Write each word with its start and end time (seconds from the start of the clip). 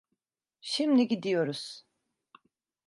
Şimdi 0.61 1.07
gidiyoruz. 1.07 1.85